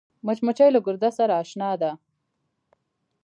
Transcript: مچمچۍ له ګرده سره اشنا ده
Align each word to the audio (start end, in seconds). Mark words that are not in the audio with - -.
مچمچۍ 0.25 0.69
له 0.75 0.79
ګرده 0.85 1.09
سره 1.17 1.33
اشنا 1.41 1.71
ده 1.81 1.91